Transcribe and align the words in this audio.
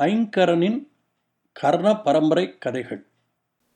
ஐங்கரனின் 0.00 0.88
கர்ண 1.52 2.00
பரம்பரை 2.00 2.58
கதைகள். 2.58 3.06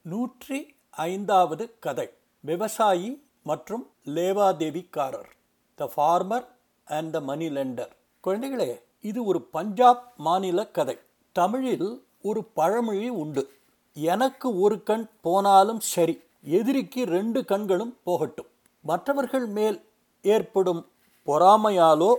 நூற்றி 0.03 0.75
ஐந்தாவது 0.91 1.79
கதை. 1.79 2.11
விவசாயி 2.41 3.23
மற்றும் 3.43 3.91
லேவாதேவிக்காரர். 4.05 5.31
The 5.75 5.91
farmer 5.97 6.47
and 6.85 7.13
the 7.13 7.21
money 7.21 7.49
lender 7.49 7.91
குழந்தைகளே 8.25 8.81
இது 9.01 9.25
ஒரு 9.25 9.43
பஞ்சாப் 9.43 10.13
மாநில 10.17 10.67
கதை. 10.67 10.99
தமிழில் 11.33 12.05
ஒரு 12.23 12.45
பழமொழி 12.45 13.09
உண்டு. 13.09 13.51
எனக்கு 13.93 14.61
ஒரு 14.61 14.83
கண் 14.83 15.09
போனாலும் 15.21 15.81
சரி 15.81 16.21
எதிரிக்கு 16.43 17.05
ரெண்டு 17.05 17.45
கண்களும் 17.45 17.97
போகட்டும். 18.05 18.51
மற்றவர்கள் 18.81 19.47
மேல் 19.47 19.81
ஏற்படும் 20.23 20.89
பொறாமையாலோ 21.27 22.15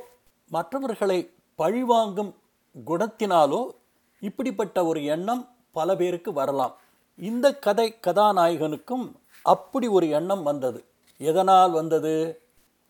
மற்றவர்களை 0.50 1.30
பழிவாங்கும் 1.56 2.36
குணத்தினாலோ 2.86 3.62
இப்படிப்பட்ட 4.22 4.86
ஒரு 4.86 5.04
எண்ணம் 5.04 5.48
பல 5.72 5.96
பேருக்கு 5.96 6.34
வரலாம். 6.34 6.76
இந்த 7.18 7.56
கதை 7.56 7.96
கதாநாயகனுக்கும் 8.08 9.12
அப்படி 9.44 9.88
ஒரு 9.88 10.10
எண்ணம் 10.10 10.44
வந்தது. 10.44 10.84
எதனால் 11.18 11.72
வந்தது? 11.72 12.42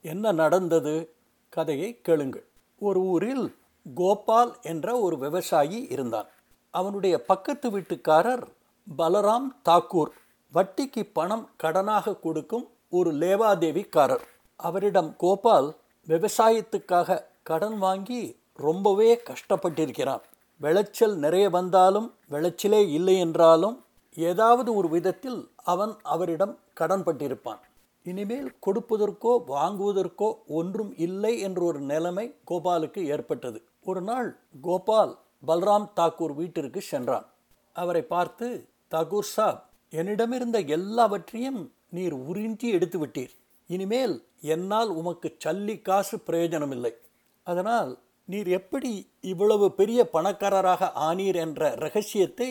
என்ன 0.01 0.31
நடந்தது? 0.31 1.13
கதையை 1.49 1.99
கேளுங்கள். 2.01 2.45
ஒரு 2.79 2.99
ஊரில் 2.99 3.55
கோபால் 3.93 4.57
என்ற 4.61 4.99
ஒரு 4.99 5.17
விவசாயி 5.17 5.87
இருந்தான். 5.89 6.27
அவனுடைய 6.71 7.23
பக்கத்து 7.23 7.79
வீட்டுக்காரர் 7.79 8.43
பலராம் 8.97 9.47
தாக்கூர் 9.65 10.11
வட்டிக்கு 10.53 11.09
பணம் 11.13 11.49
கடனாக 11.63 12.19
கொடுக்கும் 12.19 12.67
ஒரு 12.89 13.13
லேவாதேவிக்காரர். 13.13 14.21
அவரிடம் 14.55 15.15
கோபால் 15.17 15.75
விவசாயத்துக்காக 16.07 17.23
கடன் 17.43 17.77
வாங்கி 17.77 18.39
ரொம்பவே 18.53 19.21
கஷ்டப்பட்டிருக்கிறான். 19.23 20.21
விளைச்சல் 20.63 21.15
நிறைய 21.23 21.45
வந்தாலும் 21.49 22.07
விளைச்சலே 22.33 22.81
இல்லை 22.97 23.15
என்றாலும் 23.25 23.77
ஏதாவது 24.17 24.69
ஒரு 24.79 24.87
விதத்தில் 24.89 25.39
அவன் 25.73 25.93
அவரிடம் 26.13 26.55
கடன்பட்டிருப்பான் 26.79 27.61
இனிமேல் 28.05 28.49
கொடுப்பதற்கோ 28.65 29.31
வாங்குவதற்கோ 29.47 30.29
ஒன்றும் 30.59 30.91
இல்லை 31.05 31.33
என்ற 31.39 31.59
ஒரு 31.63 31.79
நிலைமை 31.91 32.25
கோபாலுக்கு 32.49 33.01
ஏற்பட்டது. 33.13 33.59
ஒரு 33.89 34.01
நாள் 34.01 34.29
கோபால் 34.61 35.13
பல்ராம் 35.47 35.87
தாக்கூர் 35.99 36.33
வீட்டிற்கு 36.39 36.81
சென்றான். 36.91 37.27
அவரை 37.75 38.03
பார்த்து 38.13 38.47
தாகூர் 38.93 39.29
சாப் 39.35 39.61
என்னிடமிருந்த 39.91 40.57
எல்லாவற்றையும் 40.77 41.61
நீர் 41.89 42.15
உறிஞ்சி 42.29 42.67
எடுத்து 42.77 42.97
விட்டீர் 42.99 43.33
இனிமேல் 43.69 44.15
என்னால் 44.53 44.89
உமக்கு 44.99 45.27
சல்லி 45.43 45.75
காசு 45.81 46.15
பிரயோஜனமில்லை. 46.19 46.93
அதனால் 47.47 47.91
நீர் 48.31 48.47
எப்படி 48.47 48.91
இவ்வளவு 49.21 49.67
பெரிய 49.71 50.09
பணக்காரராக 50.09 50.91
ஆனீர் 50.95 51.35
என்ற 51.35 51.69
ரகசியத்தை 51.75 52.49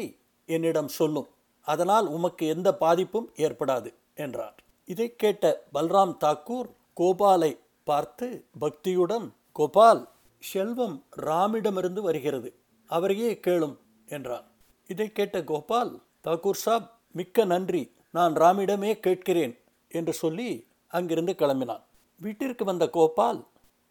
என்னிடம் 0.49 0.89
சொல்லும்? 0.89 1.29
அதனால் 1.67 2.07
உமக்கு 2.07 2.47
எந்த 2.47 2.69
பாதிப்பும் 2.75 3.29
ஏற்படாது 3.37 3.91
என்றார். 4.15 4.57
இதை 4.85 5.17
கேட்ட 5.17 5.65
பல்ராம் 5.75 6.15
தாக்கூர் 6.25 6.69
கோபாலை 6.97 7.53
பார்த்து 7.85 8.45
பக்தியுடன் 8.61 9.27
கோபால் 9.53 10.09
செல்வம் 10.39 10.97
ராமிடமிருந்து 11.17 12.01
வருகிறது. 12.01 12.51
அவரையே 12.87 13.41
கேளும் 13.47 13.77
என்றார். 14.07 14.47
இதை 14.87 15.13
கேட்ட 15.13 15.45
கோபால் 15.45 15.93
தாக்கூர் 16.25 16.63
சாப் 16.65 16.89
மிக்க 17.13 17.45
நன்றி. 17.45 17.83
நான் 18.11 18.35
ராமிடமே 18.35 18.93
கேட்கிறேன் 19.01 19.55
என்று 19.89 20.13
சொல்லி 20.13 20.51
அங்கிருந்து 20.89 21.35
கிளம்பினான். 21.39 21.85
வீட்டிற்கு 22.21 22.65
வந்த 22.65 22.85
கோபால் 22.89 23.41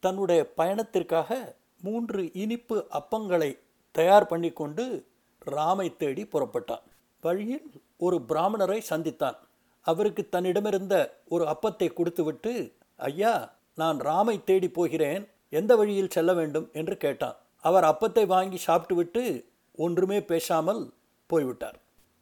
தன்னுடைய 0.03 0.41
பயணத்திற்காக 0.57 1.57
மூன்று 1.81 2.29
இனிப்பு 2.33 2.87
அப்பங்களை 2.91 3.59
தயார் 3.91 4.27
பண்ணி 4.27 4.51
கொண்டு 4.51 5.05
ராமை 5.45 5.97
தேடி 5.97 6.23
புறப்பட்டான். 6.23 6.81
வழியில் 7.21 7.71
ஒரு 7.97 8.21
பிராமணரை 8.27 8.79
சந்தித்தான். 8.89 9.37
அவருக்கு 9.81 10.29
தன்னிடமிருந்த 10.31 11.11
ஒரு 11.27 11.45
அப்பத்தை 11.45 11.93
கொடுத்துவிட்டு 11.93 12.73
ஐயா 12.95 13.53
நான் 13.75 13.99
ராமை 13.99 14.43
தேடி 14.43 14.69
போகிறேன். 14.69 15.27
எந்த 15.49 15.75
வழியில் 15.75 16.09
செல்ல 16.09 16.33
வேண்டும்? 16.33 16.69
என்று 16.73 16.97
கேட்டான். 16.97 17.37
அவர் 17.61 17.83
அப்பத்தை 17.83 18.25
வாங்கி 18.25 18.57
சாப்பிட்டுவிட்டு 18.57 19.45
ஒன்றுமே 19.75 20.21
பேசாமல் 20.21 20.93
போய்விட்டார். 21.25 21.77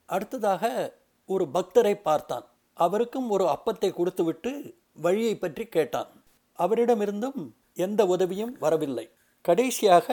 அடுத்ததாக 0.05 0.93
ஒரு 1.25 1.47
பக்தரை 1.53 1.93
பார்த்தான். 1.93 2.45
அவருக்கும் 2.73 3.29
ஒரு 3.29 3.45
அப்பத்தை 3.45 3.93
கொடுத்துவிட்டு 3.93 4.77
வழியை 4.93 5.35
பற்றி 5.35 5.65
கேட்டான். 5.65 6.07
அவரிடமிருந்தும் 6.59 7.51
எந்த 7.73 8.05
உதவியும் 8.05 8.55
வரவில்லை. 8.59 9.09
கடைசியாக 9.47 10.07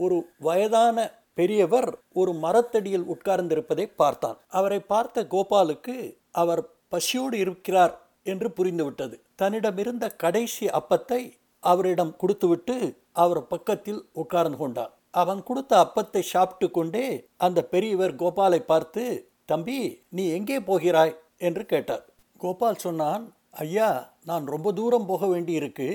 ஒரு 0.00 0.18
வயதான 0.46 0.98
பெரியவர் 1.38 1.88
ஒரு 2.20 2.32
மரத்தடியில் 2.44 3.08
உட்கார்ந்திருப்பதை 3.14 3.86
பார்த்தான். 4.00 4.38
அவரை 4.58 4.80
பார்த்த 4.92 5.26
கோபாலுக்கு 5.34 5.96
அவர் 6.42 6.62
பசியோடு 6.92 7.36
இருக்கிறார் 7.44 7.94
என்று 8.32 8.48
புரிந்துவிட்டது. 8.56 9.16
தன்னிடமிருந்த 9.40 10.06
கடைசி 10.16 10.66
அப்பத்தை 10.78 11.20
அவரிடம் 11.62 12.12
கொடுத்துவிட்டு 12.16 12.76
அவர் 13.22 13.42
பக்கத்தில் 13.46 14.00
உட்கார்ந்து 14.12 14.58
கொண்டான். 14.58 14.92
அவன் 15.20 15.40
கொடுத்த 15.42 15.72
அப்பத்தை 15.84 16.22
சாப்பிட்டு 16.34 16.66
கொண்டே 16.70 17.06
அந்த 17.36 17.60
பெரியவர் 17.72 18.14
கோபாலை 18.22 18.60
பார்த்து 18.72 19.04
தம்பி 19.44 19.78
நீ 20.16 20.24
எங்கே 20.36 20.58
போகிறாய்? 20.60 21.14
என்று 21.46 21.62
கேட்டார். 21.66 22.04
கோபால் 22.40 22.82
சொன்னான் 22.84 23.24
ஐயா 23.64 23.88
நான் 24.24 24.44
ரொம்ப 24.46 24.68
தூரம் 24.72 25.06
போக 25.06 25.26
வேண்டியிருக்கு. 25.26 25.88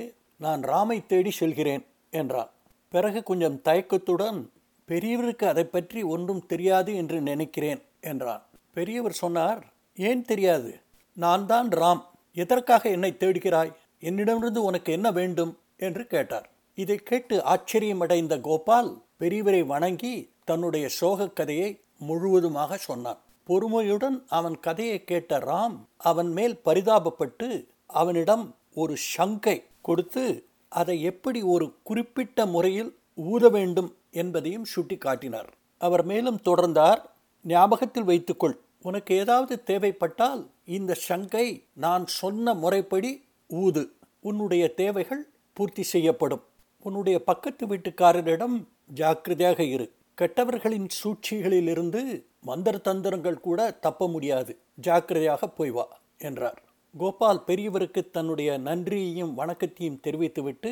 நான் 0.45 0.61
ராமை 0.63 0.97
தேடி 1.05 1.31
செல்கிறேன் 1.31 1.83
என்றான். 2.13 2.51
பிறகு 2.89 3.23
கொஞ்சம் 3.23 3.61
தயக்கத்துடன் 3.61 4.49
பெரியவருக்கு 4.87 5.45
அதை 5.45 5.63
பற்றி 5.63 6.03
ஒன்றும் 6.03 6.45
தெரியாது 6.45 6.95
என்று 6.95 7.21
நினைக்கிறேன் 7.21 7.81
என்றான். 7.99 8.43
பெரியவர் 8.73 9.11
சொன்னார் 9.11 9.65
ஏன் 9.95 10.21
தெரியாது? 10.21 10.79
நான் 11.13 11.45
தான் 11.45 11.69
ராம். 11.69 12.01
எதற்காக 12.33 12.89
என்னை 12.89 13.15
தேடுகிறாய்? 13.19 13.73
என்னிடமிருந்து 13.99 14.63
உனக்கு 14.63 14.91
என்ன 14.91 15.11
வேண்டும்? 15.11 15.57
என்று 15.77 16.07
கேட்டார். 16.07 16.49
இதை 16.75 16.95
கேட்டு 16.95 17.43
ஆச்சரியமடைந்த 17.43 18.41
கோபால் 18.41 19.01
பெரியவரை 19.19 19.65
வணங்கி 19.65 20.31
தன்னுடைய 20.43 20.89
சோகக் 20.89 21.35
கதையை 21.35 21.79
முழுவதுமாக 21.97 22.77
சொன்னான். 22.77 23.17
பொறுமையுடன் 23.43 24.25
அவன் 24.29 24.59
கதையை 24.59 25.03
கேட்ட 25.03 25.37
ராம் 25.39 25.77
அவன் 25.97 26.31
மேல் 26.31 26.59
பரிதாபப்பட்டு 26.65 27.65
அவனிடம் 27.85 28.55
ஒரு 28.73 28.93
சங்கை 28.97 29.63
கொடுத்து 29.81 30.45
அதை 30.79 30.95
எப்படி 31.11 31.41
ஒரு 31.55 31.65
குறிப்பிட்ட 31.83 32.45
முறையில் 32.45 32.91
ஊத 33.13 33.49
வேண்டும் 33.49 33.89
என்பதையும் 34.21 34.69
சுட்டி 34.73 34.97
காட்டினார் 34.97 35.51
அவர் 35.81 36.03
மேலும் 36.05 36.39
தொடர்ந்தார் 36.45 37.01
ஞாபகத்தில் 37.45 38.09
வைத்துக்கொள் 38.09 38.55
உனக்கு 38.81 39.11
ஏதாவது 39.15 39.53
தேவைப்பட்டால் 39.69 40.41
இந்த 40.77 40.91
சங்கை 41.07 41.47
நான் 41.75 42.05
சொன்ன 42.19 42.53
முறைப்படி 42.53 43.11
ஊது. 43.49 43.83
உன்னுடைய 44.19 44.63
தேவைகள் 44.73 45.23
பூர்த்தி 45.57 45.83
செய்யப்படும். 45.83 46.43
உன்னுடைய 46.85 47.17
பக்கத்து 47.29 47.63
வீட்டுக்காரரிடம் 47.67 48.55
ஜாக்கிரதையாக 48.99 49.59
இரு. 49.75 49.87
கெட்டவர்களின் 50.21 50.87
சூழ்ச்சிகளிலிருந்து 50.97 52.01
மந்திர 52.41 52.77
தந்திரங்கள் 52.77 53.43
கூட 53.47 53.59
தப்ப 53.85 54.07
முடியாது. 54.07 54.53
ஜாக்கிரதையாக 54.87 55.47
போய் 55.57 55.73
வா 55.77 55.85
என்றார். 56.17 56.59
கோபால் 56.95 57.41
பெரியவருக்கு 57.47 58.01
தன்னுடைய 58.11 58.49
நன்றியையும் 58.57 59.33
வணக்கத்தையும் 59.33 59.99
தெரிவித்துவிட்டு 59.99 60.71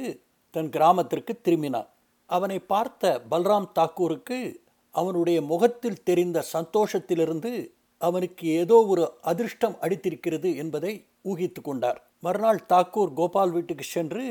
தன் 0.54 0.70
கிராமத்திற்கு 0.70 1.34
திரும்பினார் 1.42 1.90
அவனை 2.30 2.58
பார்த்த 2.60 3.12
பல்ராம் 3.32 3.68
தாக்கூருக்கு 3.80 4.38
அவனுடைய 4.96 5.40
முகத்தில் 5.42 6.04
தெரிந்த 6.04 6.44
சந்தோஷத்திலிருந்து 6.54 7.52
அவனுக்கு 8.02 8.46
ஏதோ 8.62 8.78
ஒரு 8.86 9.04
அதிர்ஷ்டம் 9.22 9.76
அடித்திருக்கிறது 9.82 10.50
என்பதை 10.56 10.94
ஊகித்து 11.24 11.62
கொண்டார். 11.62 12.00
மறுநாள் 12.20 12.62
தாக்கூர் 12.70 13.12
கோபால் 13.14 13.52
வீட்டுக்கு 13.52 13.84
சென்று 13.84 14.26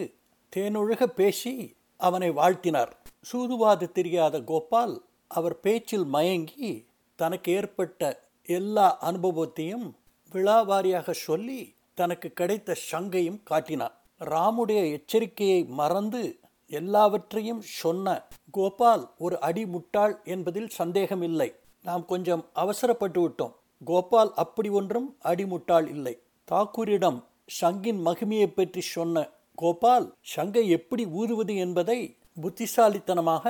தேனொழுக 0.53 1.07
பேசி 1.13 1.55
அவனை 2.01 2.31
வாழ்த்தினார். 2.31 2.93
சூதுவாது 3.33 3.87
தெரியாத 3.93 4.43
கோபால் 4.43 4.95
அவர் 5.31 5.59
பேச்சில் 5.61 6.07
மயங்கி 6.07 6.73
தனக்கு 7.19 7.53
ஏற்பட்ட 7.53 8.03
எல்லா 8.49 8.89
அனுபவத்தையும் 9.01 9.87
விழாவாரியாக 10.33 11.11
சொல்லி 11.21 11.61
தனக்கு 11.99 12.29
கிடைத்த 12.33 12.77
சங்கையும் 12.91 13.41
காட்டினான் 13.51 13.97
ராமுடைய 14.21 14.81
எச்சரிக்கையை 14.97 15.61
மறந்து 15.81 16.23
எல்லாவற்றையும் 16.71 17.63
சொன்ன 17.81 18.07
கோபால் 18.51 19.03
ஒரு 19.25 19.37
அடி 19.49 19.65
முட்டாள் 19.67 20.15
என்பதில் 20.25 20.71
சந்தேகமில்லை. 20.79 21.49
நாம் 21.85 22.05
கொஞ்சம் 22.05 22.43
அவசரப்பட்டு 22.63 23.21
விட்டோம். 23.25 23.55
கோபால் 23.83 24.31
அப்படி 24.43 24.69
ஒன்றும் 24.79 25.09
அடிமுட்டாள் 25.31 25.87
இல்லை. 25.95 26.15
தாக்கூரிடம் 26.49 27.19
சங்கின் 27.61 28.01
மகிமையை 28.07 28.49
பற்றி 28.51 28.83
சொன்ன 28.95 29.25
கோபால் 29.59 30.07
சங்கை 30.35 30.65
எப்படி 30.69 31.05
ஊதுவது 31.21 31.55
என்பதை 31.65 31.99
புத்திசாலித்தனமாக 32.43 33.47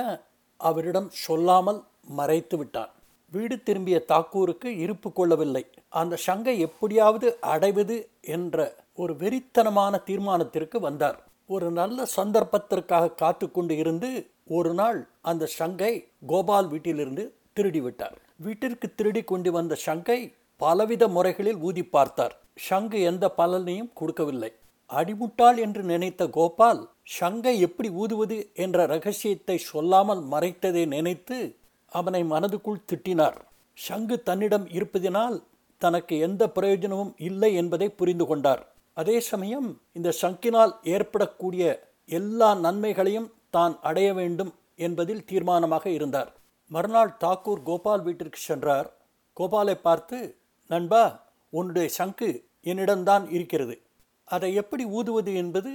அவரிடம் 0.59 1.09
சொல்லாமல் 1.25 1.79
மறைத்து 2.19 2.55
விட்டான். 2.57 2.91
வீடு 3.33 3.55
திரும்பிய 3.67 3.97
தாக்கூருக்கு 4.11 4.69
இருப்பு 4.83 5.09
கொள்ளவில்லை. 5.19 5.63
அந்த 6.01 6.19
சங்கை 6.27 6.55
எப்படியாவது 6.67 7.27
அடைவது 7.53 7.97
என்ற 8.35 8.57
ஒரு 9.01 9.13
வெறித்தனமான 9.21 9.93
தீர்மானத்திற்கு 10.09 10.79
வந்தார். 10.87 11.17
ஒரு 11.49 11.67
நல்ல 11.79 12.05
சந்தர்ப்பத்திற்காக 12.17 13.13
காத்து 13.21 13.45
கொண்டு 13.51 13.75
இருந்து 13.81 14.09
ஒரு 14.57 14.71
நாள் 14.79 14.99
அந்த 15.31 15.49
சங்கை 15.59 15.93
கோபால் 16.31 16.67
வீட்டிலிருந்து 16.73 17.23
திருடி 17.57 17.81
விட்டார் 17.85 18.17
வீட்டிற்கு 18.45 18.87
திருடி 18.99 19.21
கொண்டு 19.31 19.49
வந்த 19.57 19.73
சங்கை 19.87 20.19
பலவித 20.61 21.03
முறைகளில் 21.15 21.59
ஊதி 21.67 21.83
பார்த்தார். 21.95 22.33
சங்கு 22.67 22.97
எந்த 23.11 23.25
பலனையும் 23.37 23.91
கொடுக்கவில்லை. 23.99 24.51
அடிமுட்டாள் 24.89 25.57
என்று 25.65 25.81
நினைத்த 25.91 26.23
கோபால் 26.37 26.81
சங்கை 27.19 27.53
எப்படி 27.67 27.89
ஊதுவது? 28.01 28.37
என்ற 28.63 28.85
ரகசியத்தை 28.93 29.57
சொல்லாமல் 29.71 30.21
மறைத்ததை 30.33 30.83
நினைத்து 30.95 31.37
அவனை 31.99 32.21
மனதுக்குள் 32.23 32.85
திட்டினார். 32.89 33.37
சங்கு 33.77 34.15
தன்னிடம் 34.27 34.65
இருப்பதினால் 34.77 35.37
தனக்கு 35.81 36.15
எந்த 36.27 36.43
பிரயோஜனமும் 36.55 37.13
இல்லை 37.27 37.49
என்பதை 37.61 37.87
புரிந்து 37.99 38.25
கொண்டார். 38.25 38.61
அதே 38.97 39.17
சமயம் 39.31 39.67
இந்த 39.97 40.09
சங்கினால் 40.21 40.73
ஏற்படக்கூடிய 40.95 41.63
எல்லா 42.09 42.49
நன்மைகளையும் 42.65 43.31
தான் 43.55 43.73
அடைய 43.89 44.09
வேண்டும் 44.19 44.51
என்பதில் 44.85 45.25
தீர்மானமாக 45.29 45.85
இருந்தார். 45.97 46.29
மறுநாள் 46.71 47.11
தாக்கூர் 47.23 47.65
கோபால் 47.69 48.03
வீட்டிற்கு 48.07 48.39
சென்றார். 48.49 48.87
கோபாலை 49.37 49.75
பார்த்து 49.87 50.17
நண்பா 50.69 51.03
உன்னுடைய 51.53 51.87
சங்கு 51.99 52.29
என்னிடம்தான் 52.71 53.25
இருக்கிறது. 53.37 53.75
அதை 54.27 54.49
எப்படி 54.61 54.83
ஊதுவது 54.97 55.31
என்பது 55.41 55.71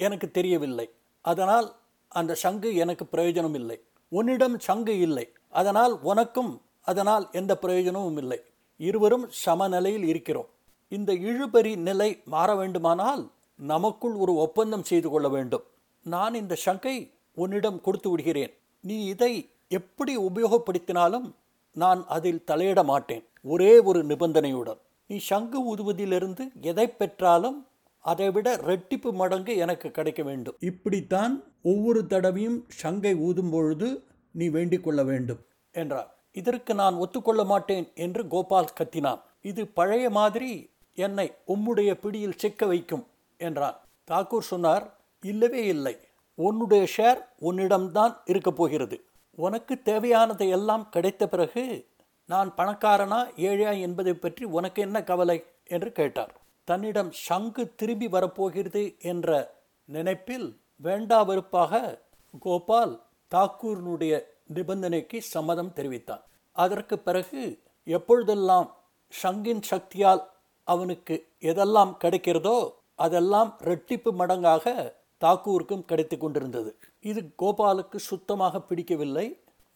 எனக்கு 0.00 0.26
தெரியவில்லை. 0.30 0.86
அதனால் 1.24 1.68
அந்த 2.12 2.36
சங்கு 2.44 2.68
எனக்கு 2.82 3.04
பிரயோஜனம் 3.12 3.56
இல்லை 3.60 3.78
உன்னிடம் 4.12 4.56
சங்கு 4.68 4.94
இல்லை. 5.06 5.26
அதனால் 5.48 6.00
உனக்கும் 6.02 6.60
அதனால் 6.82 7.28
எந்த 7.32 7.58
பிரயோஜனமும் 7.58 8.16
இல்லை. 8.16 8.40
இருவரும் 8.76 9.26
சமநிலையில் 9.30 10.04
இருக்கிறோம். 10.04 10.46
இந்த 10.88 11.12
இழுபறி 11.12 11.76
நிலை 11.76 12.22
மாற 12.24 12.54
வேண்டுமானால் 12.54 13.30
நமக்குள் 13.56 14.12
ஒரு 14.12 14.34
ஒப்பந்தம் 14.34 14.84
செய்து 14.84 15.08
கொள்ள 15.08 15.28
வேண்டும். 15.28 15.62
நான் 16.02 16.34
இந்த 16.34 16.54
சங்கை 16.54 17.10
உன்னிடம் 17.34 17.80
கொடுத்து 17.80 18.10
விடுகிறேன். 18.10 18.52
நீ 18.80 19.04
இதை 19.04 19.48
எப்படி 19.68 20.18
உபயோகப்படுத்தினாலும் 20.18 21.32
நான் 21.72 22.04
அதில் 22.08 22.44
தலையிட 22.46 22.84
மாட்டேன். 22.84 23.24
ஒரே 23.42 23.78
ஒரு 23.78 24.04
நிபந்தனையுடன். 24.04 24.78
நீ 25.06 25.18
சங்கு 25.18 25.76
ஊதுவதிலிருந்து 25.76 26.50
எதை 26.60 26.88
பெற்றாலும் 26.88 27.66
அதைவிட 27.98 28.56
ரெட்டிப்பு 28.56 29.12
மடங்கு 29.12 29.56
எனக்கு 29.56 29.90
கிடைக்க 29.90 30.22
வேண்டும். 30.22 30.56
இப்படித்தான் 30.60 31.44
ஒவ்வொரு 31.62 32.06
தடவையும் 32.06 32.64
சங்கை 32.68 33.14
ஊதும் 33.14 33.50
பொழுது 33.50 34.02
நீ 34.30 34.48
வேண்டிக் 34.48 34.84
கொள்ள 34.84 35.02
வேண்டும் 35.02 35.44
என்றார். 35.72 36.14
இதற்கு 36.32 36.74
நான் 36.74 36.94
ஒத்துக்கொள்ள 36.94 37.44
மாட்டேன் 37.44 37.92
என்று 37.94 38.28
கோபால் 38.28 38.72
கத்தினான். 38.80 39.20
இது 39.42 39.66
பழைய 39.66 40.10
மாதிரி 40.10 40.70
என்னை 40.94 41.34
உம்முடைய 41.46 41.94
பிடியில் 41.94 42.38
சிக்க 42.38 42.66
வைக்கும் 42.66 43.06
என்றான். 43.36 43.80
தாக்கூர் 44.10 44.38
சொன்னார் 44.38 44.96
இல்லவே 45.20 45.64
இல்லை. 45.64 45.98
உன்னுடைய 46.34 46.86
ஷேர் 46.96 47.24
உன்னிடம்தான் 47.40 48.16
இருக்கப் 48.24 48.56
போகிறது. 48.56 49.04
உனக்கு 49.34 49.80
தேவையானதை 49.84 50.48
எல்லாம் 50.48 50.88
கிடைத்த 50.88 51.28
பிறகு 51.28 51.86
நான் 52.26 52.54
பணக்காரனா 52.56 53.30
ஏழையா 53.36 53.80
என்பதை 53.80 54.14
பற்றி 54.14 54.44
உனக்கு 54.44 54.82
என்ன 54.82 55.04
கவலை? 55.04 55.44
என்று 55.64 55.92
கேட்டார். 55.92 56.40
தன்னிடம் 56.64 57.12
சங்கு 57.12 57.74
திரும்பி 57.74 58.08
வரப்போகிறது 58.08 58.94
என்ற 58.98 59.54
நினைப்பில் 59.84 60.60
வேண்டா 60.76 61.22
வெறுப்பாக 61.22 62.02
கோபால் 62.40 63.07
தாக்கூரினுடைய 63.34 64.12
நிபந்தனைக்கு 64.54 65.18
சம்மதம் 65.34 65.72
தெரிவித்தான். 65.72 66.22
அதற்கு 66.52 66.98
பிறகு 66.98 67.62
எப்பொழுதெல்லாம் 67.86 68.68
ஷங்கின் 69.12 69.62
சக்தியால் 69.70 70.22
அவனுக்கு 70.64 71.14
எதெல்லாம் 71.40 71.92
கிடைக்கிறதோ 72.04 72.70
அதெல்லாம் 72.94 73.50
ரெட்டிப்பு 73.64 74.10
மடங்காக 74.20 74.96
தாக்கூருக்கும் 75.20 75.84
கிடைத்து 75.84 76.18
கொண்டிருந்தது. 76.18 76.70
இது 77.00 77.20
கோபாலுக்கு 77.42 77.96
சுத்தமாக 77.96 78.60
பிடிக்கவில்லை. 78.60 79.26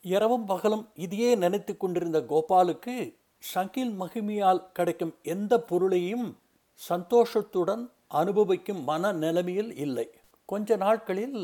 இரவும் 0.04 0.44
பகலும் 0.44 0.84
இதையே 0.94 1.34
நினைத்து 1.34 1.76
கொண்டிருந்த 1.76 2.20
கோபாலுக்கு 2.20 2.94
ஷங்கில் 3.42 3.92
மகிமியால் 4.00 4.60
கிடைக்கும் 4.72 5.14
எந்த 5.22 5.60
பொருளையும் 5.60 6.26
சந்தோஷத்துடன் 6.74 7.82
அனுபவிக்கும் 8.20 8.82
மன 8.84 9.12
நிலைமையில் 9.12 9.72
இல்லை. 9.76 10.06
கொஞ்ச 10.48 10.76
நாட்களில் 10.76 11.38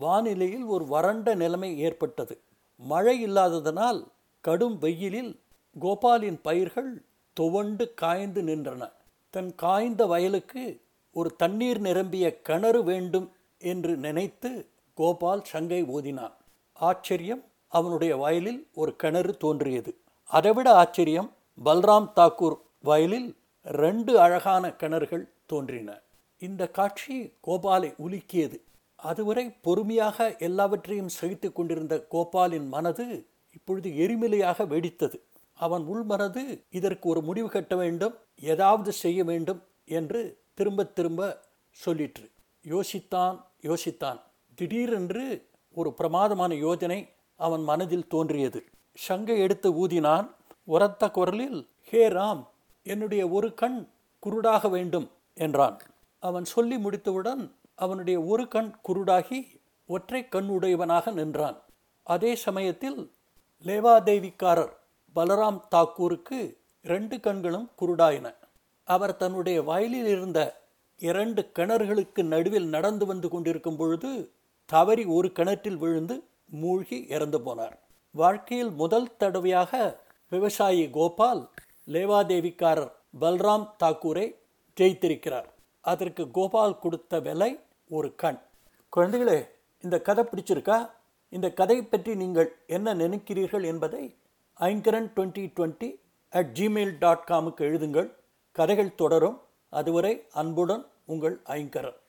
வானிலையில் 0.00 0.64
ஒரு 0.64 0.86
வறண்ட 0.86 1.34
நிலைமை 1.34 1.78
ஏற்பட்டது. 1.78 2.40
மழை 2.76 3.26
இல்லாததனால் 3.26 4.04
கடும் 4.40 4.78
வெயிலில் 4.78 5.40
கோபாலின் 5.80 6.38
பயிர்கள் 6.42 7.02
துவண்டு 7.32 7.94
காய்ந்து 7.94 8.42
நின்றன. 8.42 8.92
தன் 9.30 9.54
காய்ந்த 9.54 10.06
வயலுக்கு 10.06 10.80
ஒரு 11.12 11.36
தண்ணீர் 11.36 11.80
நிரம்பிய 11.80 12.40
கிணறு 12.40 12.82
வேண்டும் 12.84 13.32
என்று 13.58 13.96
நினைத்து 13.96 14.66
கோபால் 14.94 15.44
சங்கை 15.44 15.82
ஓதினான். 15.82 16.34
ஆச்சரியம் 16.72 17.44
அவனுடைய 17.68 18.16
வயலில் 18.16 18.66
ஒரு 18.74 18.96
கிணறு 18.96 19.36
தோன்றியது. 19.36 19.96
அதைவிட 20.24 20.72
ஆச்சரியம் 20.72 21.32
பல்ராம் 21.64 22.10
தாக்கூர் 22.16 22.58
வயலில் 22.82 23.36
ரெண்டு 23.62 24.20
அழகான 24.20 24.68
கிணறுகள் 24.68 25.28
தோன்றின. 25.46 26.00
இந்த 26.38 26.68
காட்சி 26.68 27.32
கோபாலை 27.46 27.94
உலுக்கியது. 28.06 28.60
அதுவரை 29.10 29.44
பொறுமையாக 29.66 30.26
எல்லாவற்றையும் 30.48 31.14
சகித்து 31.18 31.48
கொண்டிருந்த 31.52 31.94
கோபாலின் 32.10 32.68
மனது 32.74 33.06
இப்பொழுது 33.56 33.88
எரிமலையாக 34.04 34.66
வெடித்தது. 34.72 35.18
அவன் 35.60 35.84
உள்மனது 35.92 36.42
இதற்கு 36.78 37.06
ஒரு 37.08 37.20
முடிவு 37.28 37.48
கட்ட 37.48 37.74
வேண்டும் 37.82 38.14
ஏதாவது 38.52 38.90
செய்ய 39.02 39.20
வேண்டும் 39.30 39.60
என்று 39.98 40.20
திரும்ப 40.54 40.86
திரும்ப 40.96 41.20
சொல்லிற்று. 41.84 42.26
யோசித்தான் 42.64 43.36
யோசித்தான். 43.68 44.20
திடீரென்று 44.58 45.24
ஒரு 45.74 45.90
பிரமாதமான 45.98 46.54
யோஜனை 46.66 47.00
அவன் 47.40 47.64
மனதில் 47.70 48.10
தோன்றியது. 48.14 48.60
சங்கை 49.06 49.36
எடுத்து 49.44 49.68
ஊதினான். 49.82 50.26
உரத்த 50.74 51.04
குரலில் 51.10 51.60
ஹே 51.90 52.02
ராம் 52.08 52.42
என்னுடைய 52.86 53.22
ஒரு 53.36 53.48
கண் 53.60 53.78
குருடாக 54.22 54.70
வேண்டும் 54.76 55.06
என்றான். 55.44 55.76
அவன் 56.22 56.46
சொல்லி 56.54 56.76
முடித்தவுடன் 56.78 57.42
அவனுடைய 57.74 58.20
ஒரு 58.20 58.48
கண் 58.48 58.74
குருடாகி 58.88 59.60
ஒற்றை 59.86 60.28
கண் 60.28 60.48
உடையவனாக 60.48 61.10
நின்றான். 61.10 61.62
அதே 62.02 62.34
சமயத்தில் 62.34 63.12
லேவாதேவிக்காரர் 63.64 64.72
பலராம் 65.16 65.60
தாக்கூருக்கு 65.70 66.56
இரண்டு 66.82 67.20
கண்களும் 67.20 67.70
குருடாயின. 67.80 68.34
அவர் 68.84 69.16
தன்னுடைய 69.16 69.62
வயலில் 69.62 70.06
இருந்த 70.06 70.62
இரண்டு 70.98 71.50
கிணறுகளுக்கு 71.58 72.22
நடுவில் 72.22 72.66
நடந்து 72.66 73.06
வந்து 73.06 73.28
கொண்டிருக்கும் 73.28 73.76
பொழுது 73.76 74.30
தவறி 74.66 75.04
ஒரு 75.04 75.32
கிணற்றில் 75.32 75.76
விழுந்து 75.76 76.24
மூழ்கி 76.48 77.06
இறந்து 77.08 77.38
போனார். 77.38 77.76
வாழ்க்கையில் 78.10 78.70
முதல் 78.70 79.16
தடவையாக 79.16 80.00
விவசாயி 80.28 80.90
கோபால் 80.90 81.50
லேவாதேவிக்காரர் 81.86 82.92
பல்ராம் 83.20 83.66
தாக்கூரை 83.84 84.34
ஜெயித்திருக்கிறார். 84.80 85.48
அதற்கு 85.84 86.30
கோபால் 86.30 86.78
கொடுத்த 86.78 87.20
விலை 87.20 87.50
ஒரு 87.88 88.14
கண். 88.14 88.38
குழந்தைகளே 88.96 89.38
இந்த 89.80 89.96
கதை 90.00 90.24
பிடிச்சிருக்கா? 90.24 90.78
இந்த 91.28 91.48
கதை 91.50 91.76
பற்றி 91.82 92.12
நீங்கள் 92.22 92.50
என்ன 92.66 92.94
நினைக்கிறீர்கள் 92.94 93.64
என்பதை 93.64 94.04
Aingaran 94.60 95.08
twenty 95.16 95.44
twenty 95.56 95.88
at 96.30 96.50
Gmail 96.54 96.94
dot 96.98 97.26
காமுக்கு 97.28 97.62
எழுதுங்கள். 97.68 98.08
கதைகள் 98.52 98.94
தொடரும். 98.94 99.38
அதுவரை 99.70 100.12
அன்புடன் 100.32 100.84
உங்கள் 101.04 101.40
ஐங்கரன். 101.46 102.00